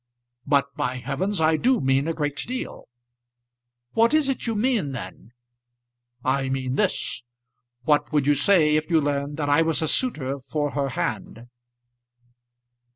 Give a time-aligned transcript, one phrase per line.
[0.47, 1.39] "But, by heavens!
[1.39, 2.87] I do mean a great deal."
[3.91, 5.31] "What is it you mean, then?"
[6.25, 7.21] "I mean this
[7.83, 11.47] What would you say if you learned that I was a suitor for her hand?"